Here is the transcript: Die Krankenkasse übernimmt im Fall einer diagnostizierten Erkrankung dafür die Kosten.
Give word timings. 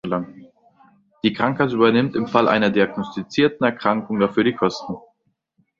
Die 1.23 1.31
Krankenkasse 1.31 1.75
übernimmt 1.75 2.15
im 2.15 2.25
Fall 2.25 2.47
einer 2.47 2.71
diagnostizierten 2.71 3.63
Erkrankung 3.63 4.19
dafür 4.19 4.43
die 4.43 4.55
Kosten. 4.55 4.95